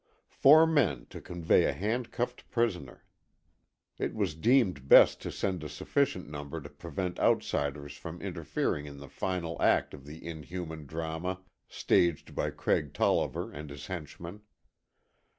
Four 0.31 0.65
men 0.65 1.05
to 1.11 1.21
convey 1.21 1.65
a 1.65 1.73
handcuffed 1.73 2.49
prisoner! 2.49 3.03
It 3.99 4.15
was 4.15 4.33
deemed 4.33 4.87
best 4.87 5.21
to 5.21 5.31
send 5.31 5.63
a 5.63 5.69
sufficient 5.69 6.27
number 6.27 6.59
to 6.59 6.69
prevent 6.71 7.19
outsiders 7.19 7.95
from 7.95 8.19
interfering 8.19 8.87
in 8.87 8.97
the 8.97 9.07
final 9.07 9.61
act 9.61 9.93
of 9.93 10.07
the 10.07 10.25
inhuman 10.25 10.87
drama 10.87 11.41
staged 11.67 12.33
by 12.33 12.49
Craig 12.49 12.95
Tolliver 12.95 13.51
and 13.51 13.69
his 13.69 13.85
henchmen. 13.85 14.41